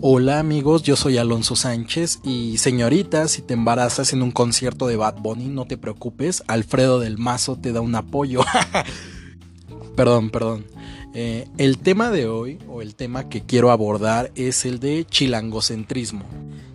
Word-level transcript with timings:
Hola 0.00 0.38
amigos, 0.38 0.84
yo 0.84 0.94
soy 0.94 1.18
Alonso 1.18 1.56
Sánchez 1.56 2.20
y 2.22 2.58
señorita, 2.58 3.26
si 3.26 3.42
te 3.42 3.54
embarazas 3.54 4.12
en 4.12 4.22
un 4.22 4.30
concierto 4.30 4.86
de 4.86 4.94
Bad 4.94 5.16
Bunny, 5.18 5.48
no 5.48 5.66
te 5.66 5.76
preocupes, 5.76 6.44
Alfredo 6.46 7.00
del 7.00 7.18
Mazo 7.18 7.56
te 7.56 7.72
da 7.72 7.80
un 7.80 7.96
apoyo. 7.96 8.42
perdón, 9.96 10.30
perdón. 10.30 10.66
Eh, 11.14 11.48
el 11.58 11.78
tema 11.78 12.12
de 12.12 12.28
hoy, 12.28 12.60
o 12.68 12.80
el 12.80 12.94
tema 12.94 13.28
que 13.28 13.42
quiero 13.42 13.72
abordar, 13.72 14.30
es 14.36 14.64
el 14.64 14.78
de 14.78 15.04
chilangocentrismo. 15.04 16.22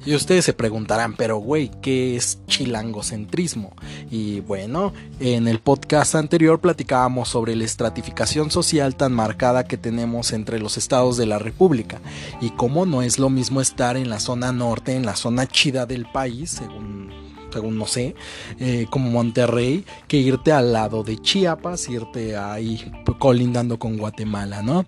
Y 0.05 0.15
ustedes 0.15 0.43
se 0.45 0.53
preguntarán, 0.53 1.15
pero 1.15 1.37
güey, 1.37 1.71
¿qué 1.81 2.15
es 2.15 2.39
chilangocentrismo? 2.47 3.73
Y 4.11 4.41
bueno, 4.41 4.93
en 5.19 5.47
el 5.47 5.59
podcast 5.59 6.15
anterior 6.15 6.59
platicábamos 6.59 7.29
sobre 7.29 7.55
la 7.55 7.63
estratificación 7.63 8.51
social 8.51 8.95
tan 8.95 9.13
marcada 9.13 9.65
que 9.65 9.77
tenemos 9.77 10.33
entre 10.33 10.59
los 10.59 10.77
estados 10.77 11.15
de 11.15 11.25
la 11.25 11.39
República 11.39 12.01
y 12.41 12.49
cómo 12.51 12.85
no 12.85 13.01
es 13.01 13.17
lo 13.17 13.29
mismo 13.29 13.61
estar 13.61 13.95
en 13.95 14.09
la 14.09 14.19
zona 14.19 14.51
norte, 14.51 14.95
en 14.95 15.05
la 15.05 15.15
zona 15.15 15.47
chida 15.47 15.85
del 15.85 16.05
país, 16.05 16.51
según 16.51 17.22
según 17.53 17.77
no 17.77 17.87
sé, 17.87 18.15
eh, 18.59 18.87
como 18.89 19.09
Monterrey, 19.09 19.85
que 20.07 20.17
irte 20.17 20.51
al 20.51 20.73
lado 20.73 21.03
de 21.03 21.17
Chiapas, 21.17 21.87
irte 21.89 22.35
ahí 22.35 22.91
colindando 23.19 23.79
con 23.79 23.97
Guatemala, 23.97 24.61
¿no? 24.61 24.85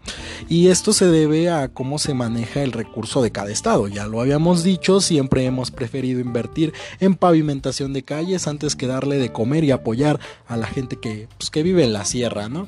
Y 0.49 0.67
esto 0.67 0.93
se 0.93 1.05
debe 1.07 1.49
a 1.49 1.69
cómo 1.69 1.99
se 1.99 2.13
maneja 2.13 2.63
el 2.63 2.71
recurso 2.71 3.21
de 3.21 3.31
cada 3.31 3.51
estado. 3.51 3.87
Ya 3.87 4.07
lo 4.07 4.21
habíamos 4.21 4.63
dicho, 4.63 5.01
siempre 5.01 5.45
hemos 5.45 5.71
preferido 5.71 6.19
invertir 6.19 6.73
en 6.99 7.15
pavimentación 7.15 7.93
de 7.93 8.03
calles 8.03 8.47
antes 8.47 8.75
que 8.75 8.87
darle 8.87 9.17
de 9.17 9.31
comer 9.31 9.63
y 9.63 9.71
apoyar 9.71 10.19
a 10.47 10.57
la 10.57 10.67
gente 10.67 10.97
que, 10.97 11.27
pues, 11.37 11.49
que 11.49 11.63
vive 11.63 11.83
en 11.83 11.93
la 11.93 12.05
sierra, 12.05 12.49
¿no? 12.49 12.67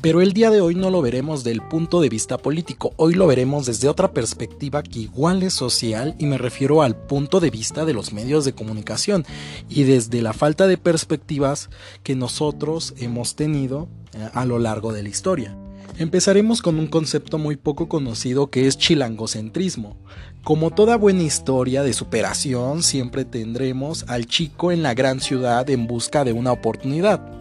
Pero 0.00 0.20
el 0.20 0.32
día 0.32 0.52
de 0.52 0.60
hoy 0.60 0.76
no 0.76 0.90
lo 0.90 1.02
veremos 1.02 1.42
del 1.42 1.60
punto 1.60 2.00
de 2.00 2.08
vista 2.08 2.38
político, 2.38 2.92
hoy 2.96 3.14
lo 3.14 3.26
veremos 3.26 3.66
desde 3.66 3.88
otra 3.88 4.12
perspectiva 4.12 4.84
que 4.84 5.00
igual 5.00 5.42
es 5.42 5.54
social 5.54 6.14
y 6.20 6.26
me 6.26 6.38
refiero 6.38 6.82
al 6.82 6.94
punto 6.94 7.40
de 7.40 7.50
vista 7.50 7.84
de 7.84 7.94
los 7.94 8.12
medios 8.12 8.44
de 8.44 8.52
comunicación 8.52 9.26
y 9.68 9.82
desde 9.82 10.22
la 10.22 10.32
falta 10.32 10.68
de 10.68 10.78
perspectivas 10.78 11.68
que 12.04 12.14
nosotros 12.14 12.94
hemos 12.98 13.34
tenido 13.34 13.88
eh, 14.12 14.28
a 14.34 14.44
lo 14.44 14.60
largo 14.60 14.92
de 14.92 15.02
la 15.02 15.08
historia. 15.08 15.58
Empezaremos 15.98 16.62
con 16.62 16.78
un 16.78 16.86
concepto 16.86 17.38
muy 17.38 17.56
poco 17.56 17.88
conocido 17.88 18.50
que 18.50 18.68
es 18.68 18.78
chilangocentrismo. 18.78 19.96
Como 20.44 20.70
toda 20.70 20.96
buena 20.96 21.24
historia 21.24 21.82
de 21.82 21.92
superación, 21.92 22.84
siempre 22.84 23.24
tendremos 23.24 24.04
al 24.06 24.26
chico 24.26 24.70
en 24.70 24.84
la 24.84 24.94
gran 24.94 25.20
ciudad 25.20 25.68
en 25.70 25.88
busca 25.88 26.22
de 26.22 26.32
una 26.32 26.52
oportunidad. 26.52 27.37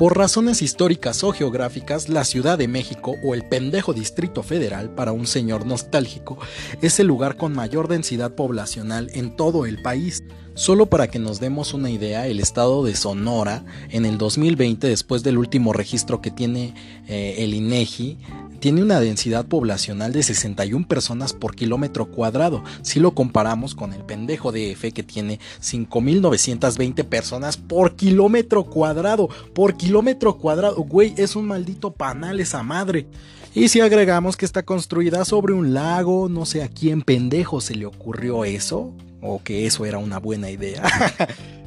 Por 0.00 0.16
razones 0.16 0.62
históricas 0.62 1.22
o 1.24 1.30
geográficas, 1.30 2.08
la 2.08 2.24
Ciudad 2.24 2.56
de 2.56 2.68
México 2.68 3.16
o 3.22 3.34
el 3.34 3.44
pendejo 3.44 3.92
Distrito 3.92 4.42
Federal, 4.42 4.88
para 4.94 5.12
un 5.12 5.26
señor 5.26 5.66
nostálgico, 5.66 6.38
es 6.80 6.98
el 7.00 7.06
lugar 7.06 7.36
con 7.36 7.52
mayor 7.52 7.86
densidad 7.86 8.34
poblacional 8.34 9.10
en 9.12 9.36
todo 9.36 9.66
el 9.66 9.82
país. 9.82 10.24
Solo 10.54 10.86
para 10.86 11.08
que 11.08 11.18
nos 11.18 11.40
demos 11.40 11.74
una 11.74 11.90
idea, 11.90 12.26
el 12.26 12.40
estado 12.40 12.84
de 12.84 12.94
Sonora, 12.94 13.64
en 13.88 14.04
el 14.04 14.18
2020, 14.18 14.88
después 14.88 15.22
del 15.22 15.38
último 15.38 15.72
registro 15.72 16.20
que 16.20 16.30
tiene 16.30 16.74
eh, 17.08 17.36
el 17.38 17.54
INEGI, 17.54 18.18
tiene 18.58 18.82
una 18.82 19.00
densidad 19.00 19.46
poblacional 19.46 20.12
de 20.12 20.22
61 20.22 20.86
personas 20.86 21.32
por 21.32 21.56
kilómetro 21.56 22.10
cuadrado. 22.10 22.62
Si 22.82 23.00
lo 23.00 23.12
comparamos 23.12 23.74
con 23.74 23.94
el 23.94 24.04
pendejo 24.04 24.52
DF 24.52 24.92
que 24.92 25.02
tiene 25.02 25.40
5.920 25.62 27.04
personas 27.04 27.56
por 27.56 27.96
kilómetro 27.96 28.64
cuadrado. 28.64 29.28
Por 29.54 29.76
kilómetro 29.76 30.36
cuadrado, 30.36 30.76
güey, 30.82 31.14
es 31.16 31.36
un 31.36 31.46
maldito 31.46 31.92
panal 31.92 32.38
esa 32.38 32.62
madre. 32.62 33.06
Y 33.54 33.68
si 33.68 33.80
agregamos 33.80 34.36
que 34.36 34.44
está 34.44 34.62
construida 34.62 35.24
sobre 35.24 35.54
un 35.54 35.72
lago, 35.72 36.28
no 36.28 36.44
sé 36.44 36.62
a 36.62 36.68
quién 36.68 37.02
pendejo 37.02 37.60
se 37.60 37.74
le 37.74 37.86
ocurrió 37.86 38.44
eso, 38.44 38.92
o 39.20 39.42
que 39.42 39.66
eso 39.66 39.84
era 39.84 39.98
una 39.98 40.18
buena 40.18 40.50
idea. 40.50 40.82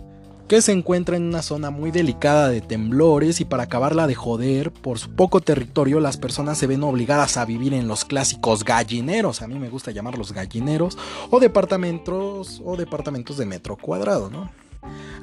que 0.47 0.61
se 0.61 0.71
encuentra 0.71 1.17
en 1.17 1.23
una 1.23 1.41
zona 1.41 1.69
muy 1.71 1.91
delicada 1.91 2.49
de 2.49 2.61
temblores 2.61 3.39
y 3.41 3.45
para 3.45 3.63
acabarla 3.63 4.07
de 4.07 4.15
joder, 4.15 4.71
por 4.71 4.99
su 4.99 5.09
poco 5.09 5.41
territorio 5.41 5.99
las 5.99 6.17
personas 6.17 6.57
se 6.57 6.67
ven 6.67 6.83
obligadas 6.83 7.37
a 7.37 7.45
vivir 7.45 7.73
en 7.73 7.87
los 7.87 8.05
clásicos 8.05 8.63
gallineros, 8.63 9.41
a 9.41 9.47
mí 9.47 9.57
me 9.57 9.69
gusta 9.69 9.91
llamarlos 9.91 10.33
gallineros, 10.33 10.97
o 11.29 11.39
departamentos 11.39 12.61
o 12.65 12.75
departamentos 12.77 13.37
de 13.37 13.45
metro 13.45 13.77
cuadrado, 13.77 14.29
¿no? 14.29 14.51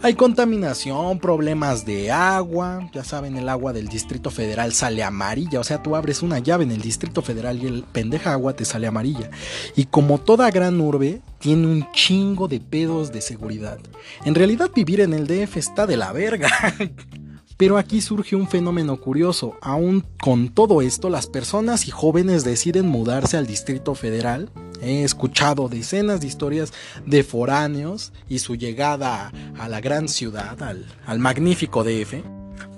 Hay 0.03 0.15
contaminación, 0.15 1.19
problemas 1.19 1.85
de 1.85 2.11
agua, 2.11 2.89
ya 2.93 3.05
saben, 3.05 3.37
el 3.37 3.49
agua 3.49 3.73
del 3.73 3.89
Distrito 3.89 4.31
Federal 4.31 4.73
sale 4.73 5.03
amarilla, 5.03 5.61
o 5.61 5.65
sea, 5.65 5.83
tú 5.83 5.95
abres 5.95 6.23
una 6.23 6.39
llave 6.39 6.65
en 6.65 6.71
el 6.71 6.81
Distrito 6.81 7.21
Federal 7.21 7.63
y 7.63 7.67
el 7.67 7.83
pendeja 7.83 8.33
agua 8.33 8.55
te 8.55 8.65
sale 8.65 8.87
amarilla. 8.87 9.31
Y 9.77 9.85
como 9.85 10.19
toda 10.19 10.51
gran 10.51 10.81
urbe, 10.81 11.21
tiene 11.39 11.67
un 11.67 11.87
chingo 11.93 12.49
de 12.49 12.61
pedos 12.61 13.13
de 13.13 13.21
seguridad. 13.21 13.79
En 14.25 14.35
realidad 14.35 14.71
vivir 14.75 15.01
en 15.01 15.13
el 15.13 15.27
DF 15.27 15.57
está 15.57 15.87
de 15.87 15.97
la 15.97 16.13
verga. 16.13 16.51
Pero 17.61 17.77
aquí 17.77 18.01
surge 18.01 18.37
un 18.37 18.49
fenómeno 18.49 18.99
curioso. 18.99 19.59
Aún 19.61 20.03
con 20.19 20.49
todo 20.49 20.81
esto, 20.81 21.11
las 21.11 21.27
personas 21.27 21.87
y 21.87 21.91
jóvenes 21.91 22.43
deciden 22.43 22.89
mudarse 22.89 23.37
al 23.37 23.47
Distrito 23.47 23.95
Federal. 23.95 24.49
He 24.83 25.05
escuchado 25.05 25.69
decenas 25.69 26.21
de 26.21 26.27
historias 26.27 26.73
de 27.07 27.23
foráneos 27.23 28.13
y 28.29 28.39
su 28.39 28.55
llegada 28.55 29.33
a 29.59 29.69
la 29.69 29.81
gran 29.81 30.09
ciudad, 30.09 30.63
al, 30.63 30.87
al 31.07 31.19
magnífico 31.19 31.85
DF. 31.85 32.23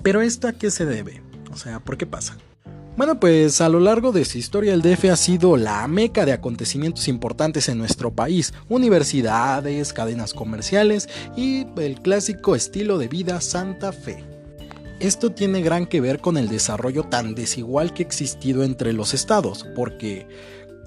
Pero 0.03 0.21
esto 0.21 0.49
a 0.49 0.53
qué 0.53 0.71
se 0.71 0.85
debe? 0.85 1.23
O 1.53 1.57
sea, 1.57 1.81
¿por 1.81 1.97
qué 1.97 2.07
pasa? 2.07 2.37
Bueno, 2.95 3.19
pues 3.19 3.63
a 3.63 3.71
lo 3.71 3.81
largo 3.81 4.13
de 4.13 4.27
su 4.27 4.37
historia 4.37 4.75
el 4.75 4.83
DF 4.83 5.07
ha 5.07 5.17
sido 5.17 5.57
la 5.57 5.89
meca 5.89 6.27
de 6.27 6.33
acontecimientos 6.33 7.09
importantes 7.09 7.71
en 7.71 7.79
nuestro 7.79 8.11
país, 8.11 8.53
universidades, 8.69 9.95
cadenas 9.95 10.35
comerciales 10.35 11.09
y 11.35 11.67
el 11.79 12.03
clásico 12.03 12.55
estilo 12.55 12.99
de 12.99 13.09
vida 13.09 13.41
Santa 13.41 13.93
Fe. 13.93 14.23
Esto 15.01 15.33
tiene 15.33 15.63
gran 15.63 15.87
que 15.87 16.03
ver 16.03 16.21
con 16.21 16.37
el 16.37 16.49
desarrollo 16.49 17.05
tan 17.05 17.35
desigual 17.35 17.95
que 17.95 18.03
ha 18.03 18.07
existido 18.07 18.63
entre 18.63 18.93
los 18.93 19.15
estados, 19.15 19.67
porque 19.75 20.29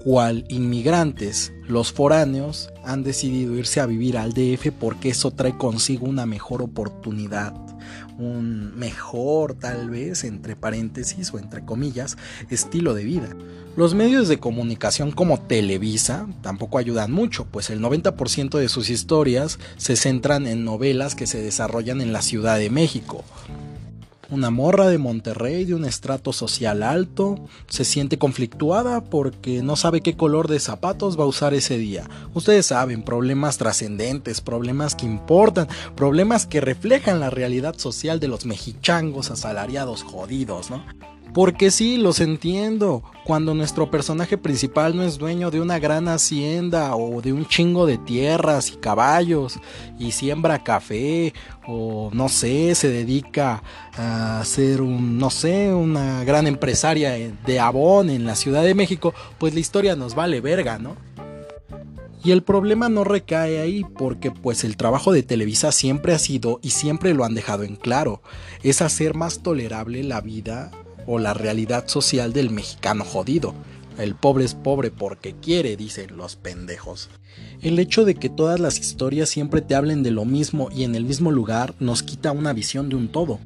cual 0.06 0.44
inmigrantes, 0.48 1.52
los 1.66 1.92
foráneos 1.92 2.70
han 2.84 3.02
decidido 3.02 3.56
irse 3.56 3.80
a 3.80 3.86
vivir 3.86 4.18
al 4.18 4.34
DF 4.34 4.70
porque 4.78 5.08
eso 5.08 5.32
trae 5.32 5.58
consigo 5.58 6.06
una 6.06 6.26
mejor 6.26 6.62
oportunidad, 6.62 7.52
un 8.16 8.78
mejor 8.78 9.54
tal 9.54 9.90
vez, 9.90 10.22
entre 10.22 10.54
paréntesis 10.54 11.34
o 11.34 11.40
entre 11.40 11.64
comillas, 11.64 12.18
estilo 12.50 12.94
de 12.94 13.02
vida. 13.02 13.30
Los 13.76 13.96
medios 13.96 14.28
de 14.28 14.38
comunicación 14.38 15.10
como 15.10 15.40
Televisa 15.40 16.28
tampoco 16.40 16.78
ayudan 16.78 17.10
mucho, 17.10 17.44
pues 17.46 17.68
el 17.70 17.80
90% 17.80 18.58
de 18.60 18.68
sus 18.68 18.90
historias 18.90 19.58
se 19.76 19.96
centran 19.96 20.46
en 20.46 20.64
novelas 20.64 21.16
que 21.16 21.26
se 21.26 21.42
desarrollan 21.42 22.00
en 22.00 22.12
la 22.12 22.22
Ciudad 22.22 22.58
de 22.58 22.70
México, 22.70 23.24
una 24.30 24.50
morra 24.50 24.88
de 24.88 24.98
Monterrey 24.98 25.64
de 25.64 25.74
un 25.74 25.84
estrato 25.84 26.32
social 26.32 26.82
alto 26.82 27.36
se 27.68 27.84
siente 27.84 28.18
conflictuada 28.18 29.02
porque 29.04 29.62
no 29.62 29.76
sabe 29.76 30.00
qué 30.00 30.16
color 30.16 30.48
de 30.48 30.60
zapatos 30.60 31.18
va 31.18 31.24
a 31.24 31.28
usar 31.28 31.54
ese 31.54 31.78
día. 31.78 32.08
Ustedes 32.34 32.66
saben, 32.66 33.02
problemas 33.02 33.58
trascendentes, 33.58 34.40
problemas 34.40 34.94
que 34.94 35.06
importan, 35.06 35.68
problemas 35.94 36.46
que 36.46 36.60
reflejan 36.60 37.20
la 37.20 37.30
realidad 37.30 37.76
social 37.78 38.20
de 38.20 38.28
los 38.28 38.46
mexichangos 38.46 39.30
asalariados 39.30 40.02
jodidos, 40.02 40.70
¿no? 40.70 40.82
Porque 41.36 41.70
sí, 41.70 41.98
los 41.98 42.20
entiendo. 42.20 43.02
Cuando 43.22 43.52
nuestro 43.52 43.90
personaje 43.90 44.38
principal 44.38 44.96
no 44.96 45.02
es 45.02 45.18
dueño 45.18 45.50
de 45.50 45.60
una 45.60 45.78
gran 45.78 46.08
hacienda 46.08 46.96
o 46.96 47.20
de 47.20 47.34
un 47.34 47.44
chingo 47.44 47.84
de 47.84 47.98
tierras 47.98 48.72
y 48.72 48.76
caballos 48.76 49.60
y 49.98 50.12
siembra 50.12 50.64
café 50.64 51.34
o 51.66 52.08
no 52.14 52.30
sé, 52.30 52.74
se 52.74 52.88
dedica 52.88 53.62
a 53.98 54.42
ser 54.46 54.80
un, 54.80 55.18
no 55.18 55.28
sé, 55.28 55.74
una 55.74 56.24
gran 56.24 56.46
empresaria 56.46 57.12
de 57.44 57.60
Avon 57.60 58.08
en 58.08 58.24
la 58.24 58.34
Ciudad 58.34 58.62
de 58.62 58.74
México, 58.74 59.12
pues 59.36 59.52
la 59.52 59.60
historia 59.60 59.94
nos 59.94 60.14
vale 60.14 60.40
verga, 60.40 60.78
¿no? 60.78 60.96
Y 62.24 62.30
el 62.30 62.44
problema 62.44 62.88
no 62.88 63.04
recae 63.04 63.60
ahí 63.60 63.84
porque 63.98 64.30
pues 64.30 64.64
el 64.64 64.78
trabajo 64.78 65.12
de 65.12 65.22
Televisa 65.22 65.70
siempre 65.70 66.14
ha 66.14 66.18
sido 66.18 66.60
y 66.62 66.70
siempre 66.70 67.12
lo 67.12 67.26
han 67.26 67.34
dejado 67.34 67.62
en 67.62 67.76
claro, 67.76 68.22
es 68.62 68.80
hacer 68.80 69.12
más 69.12 69.42
tolerable 69.42 70.02
la 70.02 70.22
vida 70.22 70.70
o 71.06 71.18
la 71.18 71.34
realidad 71.34 71.88
social 71.88 72.32
del 72.32 72.50
mexicano 72.50 73.04
jodido. 73.04 73.54
El 73.98 74.14
pobre 74.14 74.44
es 74.44 74.54
pobre 74.54 74.90
porque 74.90 75.34
quiere, 75.34 75.76
dicen 75.76 76.16
los 76.16 76.36
pendejos. 76.36 77.08
El 77.62 77.78
hecho 77.78 78.04
de 78.04 78.14
que 78.14 78.28
todas 78.28 78.60
las 78.60 78.78
historias 78.78 79.30
siempre 79.30 79.62
te 79.62 79.74
hablen 79.74 80.02
de 80.02 80.10
lo 80.10 80.24
mismo 80.26 80.68
y 80.70 80.84
en 80.84 80.94
el 80.94 81.04
mismo 81.04 81.32
lugar 81.32 81.74
nos 81.80 82.02
quita 82.02 82.32
una 82.32 82.52
visión 82.52 82.90
de 82.90 82.96
un 82.96 83.08
todo. 83.08 83.40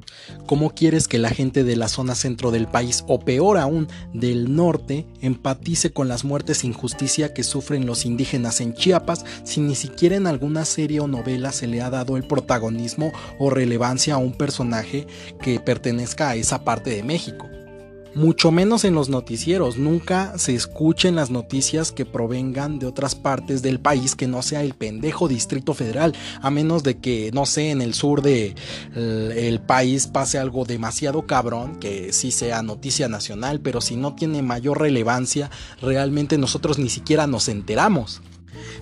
¿Cómo 0.47 0.75
quieres 0.75 1.07
que 1.07 1.17
la 1.17 1.29
gente 1.29 1.63
de 1.63 1.77
la 1.77 1.87
zona 1.87 2.15
centro 2.15 2.51
del 2.51 2.67
país, 2.67 3.05
o 3.07 3.19
peor 3.19 3.57
aún, 3.57 3.87
del 4.13 4.53
norte, 4.53 5.07
empatice 5.21 5.93
con 5.93 6.09
las 6.09 6.25
muertes 6.25 6.63
e 6.63 6.67
injusticia 6.67 7.33
que 7.33 7.43
sufren 7.43 7.85
los 7.85 8.05
indígenas 8.05 8.59
en 8.59 8.73
Chiapas 8.73 9.25
si 9.45 9.61
ni 9.61 9.75
siquiera 9.75 10.17
en 10.17 10.27
alguna 10.27 10.65
serie 10.65 10.99
o 10.99 11.07
novela 11.07 11.53
se 11.53 11.67
le 11.67 11.81
ha 11.81 11.89
dado 11.89 12.17
el 12.17 12.27
protagonismo 12.27 13.13
o 13.39 13.49
relevancia 13.49 14.15
a 14.15 14.17
un 14.17 14.33
personaje 14.33 15.07
que 15.41 15.59
pertenezca 15.61 16.29
a 16.29 16.35
esa 16.35 16.65
parte 16.65 16.89
de 16.89 17.03
México? 17.03 17.47
Mucho 18.15 18.51
menos 18.51 18.83
en 18.85 18.95
los 18.95 19.09
noticieros. 19.09 19.77
Nunca 19.77 20.37
se 20.37 20.53
escuchen 20.55 21.15
las 21.15 21.29
noticias 21.29 21.91
que 21.91 22.05
provengan 22.05 22.79
de 22.79 22.87
otras 22.87 23.15
partes 23.15 23.61
del 23.61 23.79
país 23.79 24.15
que 24.15 24.27
no 24.27 24.41
sea 24.41 24.63
el 24.63 24.73
pendejo 24.73 25.27
Distrito 25.27 25.73
Federal, 25.73 26.13
a 26.41 26.49
menos 26.49 26.83
de 26.83 26.97
que, 26.97 27.31
no 27.33 27.45
sé, 27.45 27.71
en 27.71 27.81
el 27.81 27.93
sur 27.93 28.21
del 28.21 28.55
de 28.95 29.49
el 29.49 29.59
país 29.59 30.07
pase 30.07 30.37
algo 30.37 30.65
demasiado 30.65 31.25
cabrón, 31.25 31.77
que 31.79 32.13
sí 32.13 32.31
sea 32.31 32.61
noticia 32.61 33.07
nacional, 33.07 33.59
pero 33.59 33.81
si 33.81 33.95
no 33.95 34.15
tiene 34.15 34.41
mayor 34.41 34.79
relevancia, 34.79 35.49
realmente 35.81 36.37
nosotros 36.37 36.77
ni 36.79 36.89
siquiera 36.89 37.27
nos 37.27 37.47
enteramos. 37.47 38.21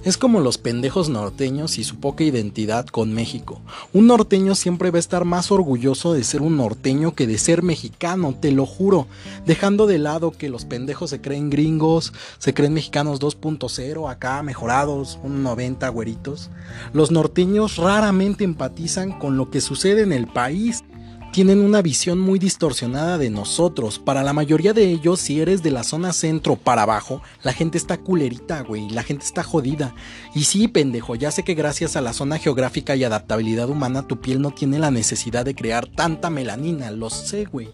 Es 0.03 0.17
como 0.17 0.39
los 0.39 0.57
pendejos 0.57 1.09
norteños 1.09 1.77
y 1.77 1.83
su 1.83 1.97
poca 1.97 2.23
identidad 2.23 2.85
con 2.87 3.13
México. 3.13 3.61
Un 3.93 4.07
norteño 4.07 4.55
siempre 4.55 4.91
va 4.91 4.97
a 4.97 4.99
estar 4.99 5.25
más 5.25 5.51
orgulloso 5.51 6.13
de 6.13 6.23
ser 6.23 6.41
un 6.41 6.57
norteño 6.57 7.15
que 7.15 7.27
de 7.27 7.37
ser 7.37 7.63
mexicano, 7.63 8.35
te 8.39 8.51
lo 8.51 8.65
juro. 8.65 9.07
Dejando 9.45 9.87
de 9.87 9.97
lado 9.97 10.31
que 10.31 10.49
los 10.49 10.65
pendejos 10.65 11.09
se 11.09 11.21
creen 11.21 11.49
gringos, 11.49 12.13
se 12.37 12.53
creen 12.53 12.73
mexicanos 12.73 13.19
2.0, 13.19 14.09
acá 14.09 14.41
mejorados, 14.41 15.19
un 15.23 15.43
90 15.43 15.87
güeritos. 15.89 16.49
Los 16.93 17.11
norteños 17.11 17.75
raramente 17.75 18.43
empatizan 18.43 19.19
con 19.19 19.37
lo 19.37 19.49
que 19.49 19.61
sucede 19.61 20.01
en 20.03 20.13
el 20.13 20.27
país 20.27 20.83
tienen 21.31 21.61
una 21.61 21.81
visión 21.81 22.19
muy 22.19 22.39
distorsionada 22.39 23.17
de 23.17 23.29
nosotros. 23.29 23.99
Para 23.99 24.23
la 24.23 24.33
mayoría 24.33 24.73
de 24.73 24.89
ellos, 24.89 25.19
si 25.19 25.39
eres 25.39 25.61
de 25.61 25.71
la 25.71 25.83
zona 25.83 26.11
centro 26.11 26.55
para 26.55 26.83
abajo, 26.83 27.21
la 27.43 27.53
gente 27.53 27.77
está 27.77 27.97
culerita, 27.97 28.61
güey, 28.61 28.89
la 28.89 29.03
gente 29.03 29.25
está 29.25 29.43
jodida. 29.43 29.93
Y 30.33 30.45
sí, 30.45 30.67
pendejo, 30.67 31.15
ya 31.15 31.31
sé 31.31 31.43
que 31.43 31.53
gracias 31.53 31.95
a 31.95 32.01
la 32.01 32.13
zona 32.13 32.39
geográfica 32.39 32.95
y 32.95 33.03
adaptabilidad 33.03 33.69
humana 33.69 34.07
tu 34.07 34.19
piel 34.19 34.41
no 34.41 34.51
tiene 34.51 34.79
la 34.79 34.91
necesidad 34.91 35.45
de 35.45 35.55
crear 35.55 35.87
tanta 35.87 36.29
melanina, 36.29 36.89
lo 36.91 37.09
sé, 37.09 37.45
güey. 37.45 37.69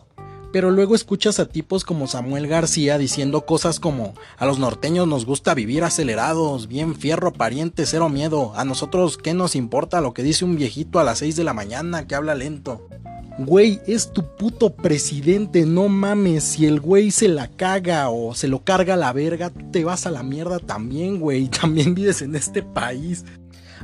Pero 0.52 0.72
luego 0.72 0.96
escuchas 0.96 1.40
a 1.40 1.48
tipos 1.48 1.84
como 1.84 2.08
Samuel 2.08 2.48
García 2.48 2.98
diciendo 2.98 3.46
cosas 3.46 3.80
como, 3.80 4.14
a 4.38 4.46
los 4.46 4.58
norteños 4.58 5.08
nos 5.08 5.26
gusta 5.26 5.54
vivir 5.54 5.84
acelerados, 5.84 6.68
bien 6.68 6.96
fierro, 6.96 7.34
pariente, 7.34 7.86
cero 7.86 8.08
miedo, 8.10 8.54
a 8.56 8.64
nosotros 8.64 9.18
qué 9.18 9.34
nos 9.34 9.56
importa 9.56 10.00
lo 10.00 10.14
que 10.14 10.24
dice 10.24 10.46
un 10.46 10.56
viejito 10.56 11.00
a 11.00 11.04
las 11.04 11.20
6 11.20 11.36
de 11.36 11.44
la 11.44 11.54
mañana 11.54 12.08
que 12.08 12.16
habla 12.16 12.36
lento. 12.36 12.88
Güey, 13.38 13.82
es 13.86 14.14
tu 14.14 14.24
puto 14.24 14.70
presidente, 14.70 15.66
no 15.66 15.90
mames. 15.90 16.44
Si 16.44 16.66
el 16.66 16.80
güey 16.80 17.12
se 17.12 17.28
la 17.28 17.50
caga 17.50 18.10
o 18.10 18.34
se 18.34 18.48
lo 18.48 18.64
carga 18.64 18.96
la 18.96 19.12
verga, 19.12 19.52
te 19.72 19.84
vas 19.84 20.06
a 20.06 20.12
la 20.12 20.24
mierda 20.24 20.60
también, 20.60 21.20
güey. 21.20 21.48
También 21.50 21.96
vives 21.96 22.22
en 22.22 22.36
este 22.36 22.64
país. 22.64 23.26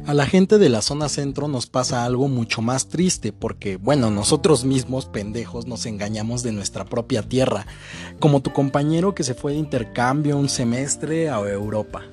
A 0.05 0.13
la 0.13 0.25
gente 0.25 0.57
de 0.57 0.69
la 0.69 0.81
zona 0.81 1.09
centro 1.09 1.49
nos 1.49 1.67
pasa 1.67 2.05
algo 2.05 2.29
mucho 2.29 2.61
más 2.61 2.87
triste 2.87 3.33
porque, 3.33 3.75
bueno, 3.75 4.09
nosotros 4.09 4.63
mismos, 4.63 5.05
pendejos, 5.05 5.67
nos 5.67 5.85
engañamos 5.85 6.43
de 6.43 6.53
nuestra 6.53 6.85
propia 6.85 7.21
tierra, 7.21 7.67
como 8.19 8.41
tu 8.41 8.51
compañero 8.53 9.13
que 9.13 9.23
se 9.23 9.35
fue 9.35 9.51
de 9.51 9.59
intercambio 9.59 10.37
un 10.37 10.49
semestre 10.49 11.29
a 11.29 11.39
Europa. 11.41 12.03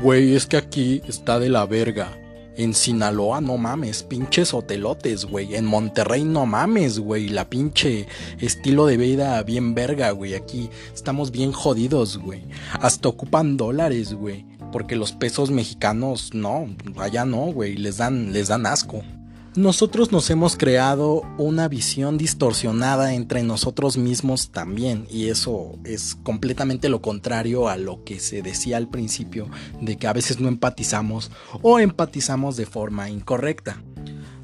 Güey, 0.00 0.36
es 0.36 0.46
que 0.46 0.56
aquí 0.56 1.02
está 1.06 1.40
de 1.40 1.48
la 1.48 1.66
verga. 1.66 2.16
En 2.58 2.74
Sinaloa 2.74 3.40
no 3.40 3.56
mames, 3.56 4.02
pinches 4.02 4.52
hotelotes, 4.52 5.26
güey. 5.26 5.54
En 5.54 5.64
Monterrey 5.64 6.24
no 6.24 6.44
mames, 6.44 6.98
güey. 6.98 7.28
La 7.28 7.48
pinche 7.48 8.08
estilo 8.40 8.86
de 8.86 8.96
vida 8.96 9.40
bien 9.44 9.76
verga, 9.76 10.10
güey. 10.10 10.34
Aquí 10.34 10.68
estamos 10.92 11.30
bien 11.30 11.52
jodidos, 11.52 12.18
güey. 12.18 12.42
Hasta 12.80 13.10
ocupan 13.10 13.56
dólares, 13.56 14.12
güey. 14.12 14.44
Porque 14.72 14.96
los 14.96 15.12
pesos 15.12 15.52
mexicanos 15.52 16.34
no, 16.34 16.66
allá 16.96 17.24
no, 17.24 17.52
güey. 17.52 17.76
Les 17.76 17.98
dan, 17.98 18.32
les 18.32 18.48
dan 18.48 18.66
asco. 18.66 19.04
Nosotros 19.58 20.12
nos 20.12 20.30
hemos 20.30 20.56
creado 20.56 21.22
una 21.36 21.66
visión 21.66 22.16
distorsionada 22.16 23.14
entre 23.14 23.42
nosotros 23.42 23.98
mismos 23.98 24.50
también 24.52 25.04
y 25.10 25.30
eso 25.30 25.80
es 25.82 26.14
completamente 26.14 26.88
lo 26.88 27.02
contrario 27.02 27.68
a 27.68 27.76
lo 27.76 28.04
que 28.04 28.20
se 28.20 28.40
decía 28.40 28.76
al 28.76 28.86
principio 28.86 29.48
de 29.80 29.96
que 29.96 30.06
a 30.06 30.12
veces 30.12 30.38
no 30.38 30.46
empatizamos 30.46 31.32
o 31.60 31.80
empatizamos 31.80 32.56
de 32.56 32.66
forma 32.66 33.10
incorrecta. 33.10 33.82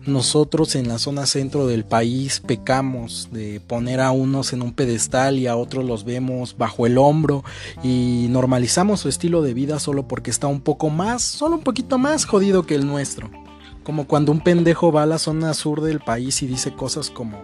Nosotros 0.04 0.74
en 0.74 0.88
la 0.88 0.98
zona 0.98 1.26
centro 1.26 1.68
del 1.68 1.84
país 1.84 2.42
pecamos 2.44 3.28
de 3.30 3.60
poner 3.60 4.00
a 4.00 4.10
unos 4.10 4.52
en 4.52 4.62
un 4.62 4.72
pedestal 4.72 5.38
y 5.38 5.46
a 5.46 5.54
otros 5.54 5.84
los 5.84 6.02
vemos 6.02 6.56
bajo 6.58 6.86
el 6.86 6.98
hombro 6.98 7.44
y 7.84 8.26
normalizamos 8.30 8.98
su 8.98 9.08
estilo 9.08 9.42
de 9.42 9.54
vida 9.54 9.78
solo 9.78 10.08
porque 10.08 10.32
está 10.32 10.48
un 10.48 10.60
poco 10.60 10.90
más, 10.90 11.22
solo 11.22 11.54
un 11.54 11.62
poquito 11.62 11.98
más 11.98 12.24
jodido 12.24 12.66
que 12.66 12.74
el 12.74 12.84
nuestro. 12.84 13.43
Como 13.84 14.06
cuando 14.06 14.32
un 14.32 14.40
pendejo 14.40 14.90
va 14.90 15.02
a 15.02 15.06
la 15.06 15.18
zona 15.18 15.52
sur 15.52 15.82
del 15.82 16.00
país 16.00 16.42
y 16.42 16.46
dice 16.46 16.74
cosas 16.74 17.10
como, 17.10 17.38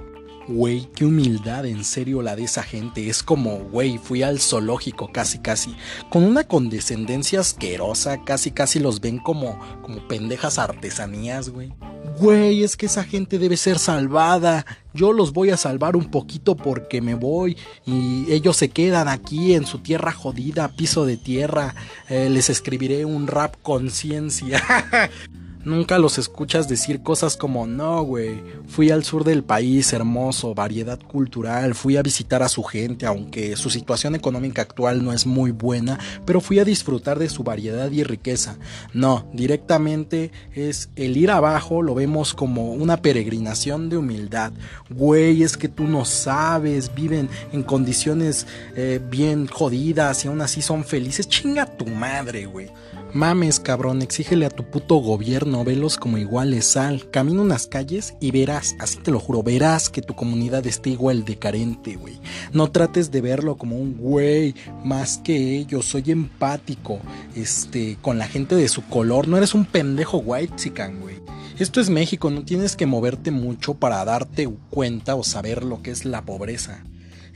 güey, 0.49 0.89
qué 0.95 1.05
humildad 1.05 1.67
en 1.67 1.85
serio 1.85 2.23
la 2.23 2.35
de 2.35 2.45
esa 2.45 2.63
gente. 2.63 3.11
Es 3.11 3.23
como, 3.23 3.59
güey, 3.59 3.99
fui 3.99 4.23
al 4.23 4.41
zoológico 4.41 5.13
casi 5.13 5.39
casi. 5.39 5.77
Con 6.09 6.25
una 6.25 6.45
condescendencia 6.45 7.41
asquerosa, 7.41 8.25
casi 8.25 8.51
casi 8.53 8.81
los 8.81 9.03
ven 9.03 9.19
como, 9.19 9.59
como 9.83 10.09
pendejas 10.09 10.59
artesanías, 10.59 11.51
güey. 11.51 11.75
Güey, 12.19 12.65
es 12.65 12.77
que 12.77 12.87
esa 12.87 13.05
gente 13.05 13.39
debe 13.39 13.59
ser 13.59 13.79
salvada. 13.79 14.65
Yo 14.95 15.13
los 15.13 15.33
voy 15.33 15.51
a 15.51 15.57
salvar 15.57 15.95
un 15.95 16.11
poquito 16.11 16.57
porque 16.57 17.01
me 17.01 17.15
voy 17.15 17.57
y 17.87 18.33
ellos 18.33 18.57
se 18.57 18.71
quedan 18.71 19.09
aquí 19.09 19.55
en 19.55 19.67
su 19.67 19.79
tierra 19.79 20.11
jodida, 20.11 20.69
piso 20.69 21.05
de 21.05 21.17
tierra. 21.17 21.75
Eh, 22.09 22.29
les 22.31 22.51
escribiré 22.51 23.05
un 23.05 23.27
rap 23.27 23.57
conciencia. 23.63 24.63
Nunca 25.62 25.99
los 25.99 26.17
escuchas 26.17 26.69
decir 26.69 27.03
cosas 27.03 27.37
como, 27.37 27.67
no, 27.67 28.03
güey, 28.03 28.43
fui 28.67 28.91
al 28.91 29.05
sur 29.05 29.25
del 29.25 29.45
país, 29.45 29.93
hermoso, 29.93 30.55
variedad 30.55 30.99
cultural, 30.99 31.75
fui 31.75 31.99
a 31.99 32.03
visitar 32.03 32.43
a 32.43 32.49
su 32.49 32.62
gente, 32.62 33.05
aunque 33.05 33.55
su 33.57 33.69
situación 33.69 34.15
económica 34.15 34.62
actual 34.62 35.05
no 35.05 35.12
es 35.12 35.27
muy 35.27 35.51
buena, 35.51 35.99
pero 36.25 36.41
fui 36.41 36.61
a 36.61 36.65
disfrutar 36.65 37.19
de 37.19 37.29
su 37.29 37.43
variedad 37.43 37.91
y 37.91 38.05
riqueza. 38.05 38.57
No, 38.95 39.29
directamente 39.35 40.33
es 40.55 40.89
el 40.97 41.19
ir 41.19 41.31
abajo, 41.31 41.83
lo 41.83 41.95
vemos 41.95 42.33
como 42.33 42.73
una 42.73 43.03
peregrinación 43.03 43.91
de 43.91 43.99
humildad. 43.99 44.53
Güey, 44.89 45.43
es 45.43 45.59
que 45.59 45.69
tú 45.69 45.85
no 45.85 46.07
sabes, 46.07 46.95
viven 46.95 47.29
en 47.53 47.65
condiciones 47.65 48.47
eh, 48.77 48.99
bien 49.11 49.47
jodidas 49.47 50.25
y 50.25 50.29
aún 50.29 50.41
así 50.41 50.62
son 50.62 50.85
felices. 50.85 51.29
Chinga 51.29 51.67
tu 51.67 51.87
madre, 51.87 52.47
güey. 52.47 52.71
Mames, 53.12 53.59
cabrón, 53.59 54.03
exígele 54.03 54.47
a 54.47 54.51
tu 54.51 54.62
puto 54.62 54.97
gobierno, 54.97 55.50
velos 55.64 55.97
como 55.97 56.19
iguales, 56.19 56.64
sal, 56.64 57.11
camina 57.11 57.43
unas 57.43 57.67
calles 57.67 58.14
y 58.20 58.31
verás, 58.31 58.76
así 58.79 58.99
te 58.99 59.11
lo 59.11 59.20
juro, 59.20 59.43
verás 59.43 59.91
que 59.91 60.02
tu 60.02 60.14
comunidad 60.14 60.67
está 60.67 60.88
igual 60.88 61.25
de 61.25 61.37
carente, 61.37 61.97
güey. 61.97 62.20
No 62.52 62.70
trates 62.70 63.11
de 63.11 63.20
verlo 63.20 63.56
como 63.56 63.76
un 63.76 63.97
güey 63.97 64.55
más 64.85 65.19
que 65.19 65.59
ellos, 65.59 65.85
soy 65.85 66.04
empático, 66.07 67.00
este, 67.35 67.99
con 68.00 68.19
la 68.19 68.28
gente 68.28 68.54
de 68.54 68.69
su 68.69 68.83
color, 68.87 69.28
no 69.28 69.37
eres 69.37 69.54
un 69.54 69.64
pendejo 69.64 70.19
white 70.19 70.54
chican, 70.57 71.00
güey. 71.00 71.16
Esto 71.59 71.80
es 71.80 71.90
México, 71.90 72.30
no 72.30 72.45
tienes 72.45 72.76
que 72.76 72.87
moverte 72.87 73.30
mucho 73.30 73.75
para 73.75 74.04
darte 74.04 74.49
cuenta 74.71 75.14
o 75.14 75.25
saber 75.25 75.62
lo 75.62 75.83
que 75.83 75.90
es 75.90 76.04
la 76.04 76.25
pobreza 76.25 76.85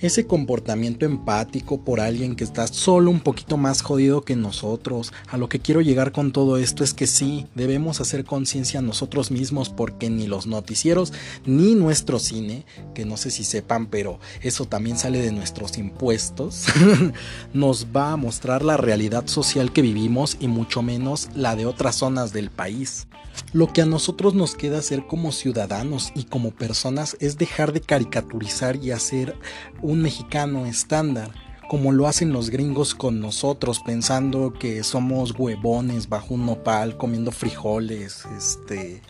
ese 0.01 0.27
comportamiento 0.27 1.07
empático 1.07 1.81
por 1.81 2.01
alguien 2.01 2.37
que 2.37 2.45
está 2.45 2.67
solo 2.67 3.11
un 3.11 3.21
poquito 3.21 3.57
más 3.57 3.83
jodido 3.83 4.23
que 4.23 4.37
nosotros. 4.37 5.13
A 5.29 5.37
lo 5.37 5.49
que 5.49 5.61
quiero 5.61 5.81
llegar 5.81 6.13
con 6.13 6.33
todo 6.33 6.57
esto 6.57 6.85
es 6.85 6.95
que 6.95 7.07
sí, 7.07 7.47
debemos 7.55 8.01
hacer 8.01 8.25
conciencia 8.25 8.83
nosotros 8.83 9.31
mismos 9.31 9.71
porque 9.71 10.11
ni 10.11 10.27
los 10.27 10.47
noticieros 10.47 11.13
ni 11.47 11.75
nuestro 11.75 12.19
cine, 12.19 12.65
que 12.95 13.05
no 13.05 13.17
sé 13.17 13.31
si 13.31 13.45
sepan, 13.45 13.87
pero 13.87 14.19
eso 14.43 14.67
también 14.67 14.99
sale 14.99 15.21
de 15.21 15.33
nuestros 15.33 15.79
impuestos, 15.79 16.67
nos 17.55 17.87
va 17.95 18.13
a 18.13 18.17
mostrar 18.17 18.65
la 18.65 18.77
realidad 18.77 19.27
social 19.27 19.73
que 19.73 19.83
vivimos 19.83 20.37
y 20.41 20.49
mucho 20.49 20.83
menos 20.83 21.29
la 21.35 21.57
de 21.57 21.67
otras 21.67 21.97
zonas 21.97 22.33
del 22.33 22.51
país. 22.51 23.07
Lo 23.55 23.73
que 23.73 23.83
a 23.83 23.87
nosotros 23.87 24.35
nos 24.35 24.57
queda 24.57 24.79
hacer 24.79 25.07
como 25.07 25.31
ciudadanos 25.31 26.11
y 26.17 26.25
como 26.25 26.51
personas 26.51 27.17
es 27.21 27.39
dejar 27.39 27.73
de 27.73 27.81
caricaturizar 27.81 28.75
y 28.75 28.91
hacer 28.91 29.37
un 29.81 30.03
mexicano 30.03 30.67
estándar, 30.67 31.31
como 31.69 31.93
lo 31.93 32.09
hacen 32.09 32.33
los 32.33 32.51
gringos 32.51 32.97
con 32.97 33.21
nosotros, 33.21 33.79
pensando 33.79 34.53
que 34.53 34.83
somos 34.83 35.39
huevones 35.39 36.09
bajo 36.09 36.35
un 36.35 36.47
nopal, 36.47 36.97
comiendo 36.97 37.31
frijoles, 37.31 38.25
este, 38.37 39.03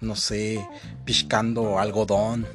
no 0.00 0.16
sé, 0.16 0.66
piscando 1.04 1.78
algodón. 1.78 2.46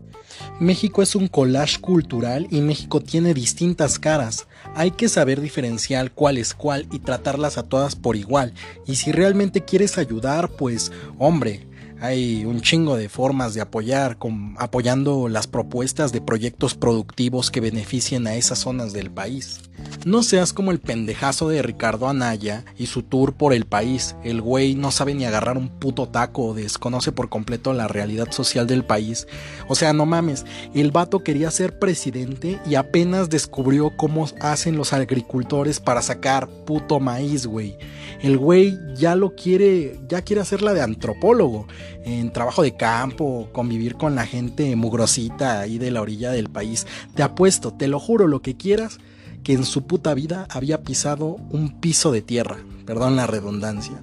México 0.59 1.01
es 1.01 1.15
un 1.15 1.27
collage 1.27 1.79
cultural 1.79 2.47
y 2.49 2.61
México 2.61 3.01
tiene 3.01 3.33
distintas 3.33 3.99
caras. 3.99 4.47
Hay 4.75 4.91
que 4.91 5.09
saber 5.09 5.41
diferenciar 5.41 6.11
cuál 6.11 6.37
es 6.37 6.53
cuál 6.53 6.87
y 6.91 6.99
tratarlas 6.99 7.57
a 7.57 7.63
todas 7.63 7.95
por 7.95 8.15
igual. 8.15 8.53
Y 8.85 8.95
si 8.95 9.11
realmente 9.11 9.63
quieres 9.63 9.97
ayudar, 9.97 10.49
pues 10.49 10.91
hombre, 11.17 11.67
hay 12.01 12.45
un 12.45 12.61
chingo 12.61 12.95
de 12.95 13.09
formas 13.09 13.53
de 13.53 13.61
apoyar, 13.61 14.17
apoyando 14.57 15.27
las 15.29 15.47
propuestas 15.47 16.11
de 16.11 16.21
proyectos 16.21 16.75
productivos 16.75 17.51
que 17.51 17.61
beneficien 17.61 18.27
a 18.27 18.35
esas 18.35 18.59
zonas 18.59 18.93
del 18.93 19.11
país. 19.11 19.61
No 20.05 20.23
seas 20.23 20.53
como 20.53 20.71
el 20.71 20.79
pendejazo 20.79 21.49
de 21.49 21.61
Ricardo 21.61 22.07
Anaya 22.07 22.63
y 22.77 22.87
su 22.87 23.03
tour 23.03 23.33
por 23.33 23.53
el 23.53 23.65
país. 23.65 24.15
El 24.23 24.41
güey 24.41 24.75
no 24.75 24.91
sabe 24.91 25.13
ni 25.15 25.25
agarrar 25.25 25.57
un 25.57 25.69
puto 25.69 26.07
taco 26.07 26.47
o 26.47 26.53
desconoce 26.53 27.11
por 27.11 27.29
completo 27.29 27.73
la 27.73 27.87
realidad 27.87 28.31
social 28.31 28.67
del 28.67 28.85
país. 28.85 29.27
O 29.67 29.75
sea, 29.75 29.93
no 29.93 30.05
mames, 30.05 30.45
el 30.73 30.91
vato 30.91 31.23
quería 31.23 31.49
ser 31.51 31.79
presidente 31.79 32.59
y 32.65 32.75
apenas 32.75 33.29
descubrió 33.29 33.95
cómo 33.97 34.27
hacen 34.41 34.77
los 34.77 34.93
agricultores 34.93 35.79
para 35.79 36.01
sacar 36.01 36.47
puto 36.65 36.99
maíz, 36.99 37.47
güey. 37.47 37.77
El 38.21 38.37
güey 38.37 38.77
ya 38.95 39.15
lo 39.15 39.35
quiere, 39.35 39.99
ya 40.07 40.21
quiere 40.21 40.41
hacerla 40.41 40.73
de 40.73 40.81
antropólogo, 40.81 41.67
en 42.04 42.32
trabajo 42.32 42.62
de 42.62 42.75
campo, 42.75 43.50
convivir 43.51 43.96
con 43.96 44.15
la 44.15 44.25
gente 44.25 44.75
mugrosita 44.75 45.62
ahí 45.62 45.77
de 45.77 45.92
la 45.92 46.01
orilla 46.01 46.32
del 46.32 46.50
país. 46.50 46.86
Te 47.15 47.24
apuesto, 47.24 47.74
te 47.74 47.88
lo 47.88 48.00
juro, 48.00 48.27
lo 48.27 48.42
que 48.42 48.56
quieras 48.56 49.00
que 49.46 49.54
en 49.54 49.63
su 49.63 49.86
puta 49.86 50.13
vida 50.15 50.48
había 50.50 50.82
pisado 50.82 51.38
un 51.51 51.80
piso 51.80 52.12
de 52.12 52.22
tierra, 52.22 52.58
perdón 52.86 53.15
la 53.15 53.27
redundancia. 53.27 54.01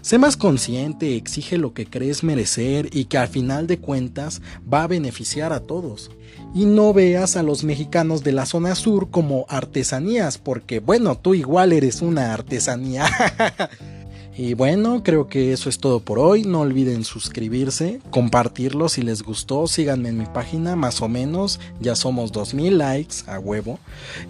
Sé 0.00 0.16
más 0.16 0.38
consciente, 0.38 1.16
exige 1.16 1.58
lo 1.58 1.74
que 1.74 1.86
crees 1.86 2.24
merecer 2.24 2.88
y 2.92 3.04
que 3.04 3.18
al 3.18 3.28
final 3.28 3.66
de 3.66 3.78
cuentas 3.78 4.40
va 4.72 4.84
a 4.84 4.86
beneficiar 4.86 5.52
a 5.52 5.60
todos. 5.60 6.10
Y 6.54 6.64
no 6.64 6.94
veas 6.94 7.36
a 7.36 7.42
los 7.42 7.64
mexicanos 7.64 8.24
de 8.24 8.32
la 8.32 8.46
zona 8.46 8.74
sur 8.74 9.10
como 9.10 9.44
artesanías, 9.50 10.38
porque 10.38 10.80
bueno, 10.80 11.18
tú 11.18 11.34
igual 11.34 11.74
eres 11.74 12.00
una 12.00 12.32
artesanía. 12.32 13.04
Y 14.38 14.54
bueno, 14.54 15.02
creo 15.02 15.26
que 15.26 15.52
eso 15.52 15.68
es 15.68 15.80
todo 15.80 15.98
por 15.98 16.20
hoy. 16.20 16.44
No 16.44 16.60
olviden 16.60 17.02
suscribirse, 17.02 18.00
compartirlo 18.10 18.88
si 18.88 19.02
les 19.02 19.24
gustó. 19.24 19.66
Síganme 19.66 20.10
en 20.10 20.18
mi 20.18 20.26
página, 20.26 20.76
más 20.76 21.02
o 21.02 21.08
menos. 21.08 21.58
Ya 21.80 21.96
somos 21.96 22.30
2000 22.30 22.78
likes 22.78 23.16
a 23.26 23.40
huevo. 23.40 23.80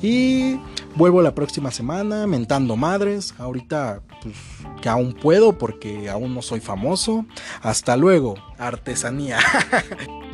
Y 0.01 0.59
vuelvo 0.97 1.21
la 1.21 1.35
próxima 1.35 1.71
semana 1.71 2.27
mentando 2.27 2.75
madres. 2.75 3.35
Ahorita, 3.37 4.01
pues, 4.23 4.35
que 4.81 4.89
aún 4.89 5.13
puedo 5.13 5.59
porque 5.59 6.09
aún 6.09 6.35
no 6.35 6.41
soy 6.41 6.61
famoso. 6.61 7.27
Hasta 7.61 7.95
luego, 7.99 8.37
artesanía. 8.57 9.39